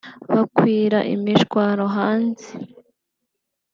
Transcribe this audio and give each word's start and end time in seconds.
bakwira 0.33 0.99
imishwaro 1.13 1.85
hanze 1.97 2.47